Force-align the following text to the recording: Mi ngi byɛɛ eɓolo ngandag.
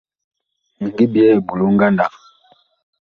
Mi 0.77 0.85
ngi 0.89 1.05
byɛɛ 1.13 1.33
eɓolo 1.39 1.65
ngandag. 1.73 2.13